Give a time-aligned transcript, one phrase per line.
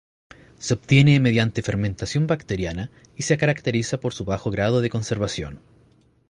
[0.57, 5.61] Se obtiene mediante fermentación bacteriana y se caracteriza por su bajo grado de conservación.